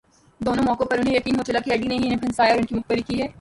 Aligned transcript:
دونوں 0.45 0.63
موقعوں 0.67 0.87
پر 0.89 0.97
انھیں 0.97 1.11
یہ 1.13 1.17
یقین 1.17 1.35
ہو 1.39 1.43
چلا 1.47 1.59
کہ 1.65 1.71
ایڈی 1.71 1.87
نے 1.87 1.97
ہی 1.97 2.03
انھیں 2.05 2.19
پھنسایا 2.21 2.51
اور 2.51 2.59
ان 2.59 2.65
کی 2.65 2.75
مخبری 2.75 3.01
کی 3.07 3.21
ہے۔ 3.21 3.27